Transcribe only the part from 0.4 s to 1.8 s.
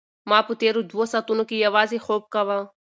په تېرو دوو ساعتونو کې